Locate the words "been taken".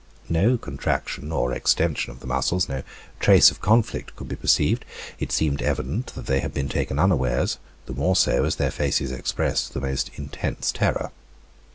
6.55-6.97